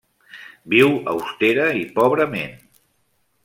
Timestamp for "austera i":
1.11-1.87